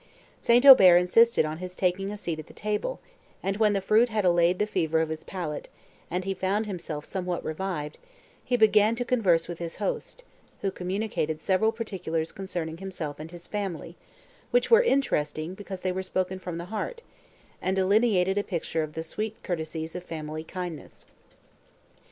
[0.41, 0.65] St.
[0.65, 2.99] Aubert insisted on his taking a seat at the table,
[3.43, 5.67] and, when the fruit had allayed the fever of his palate,
[6.09, 7.99] and he found himself somewhat revived,
[8.43, 10.23] he began to converse with his host,
[10.61, 13.95] who communicated several particulars concerning himself and his family,
[14.49, 17.03] which were interesting, because they were spoken from the heart,
[17.61, 21.05] and delineated a picture of the sweet courtesies of family kindness.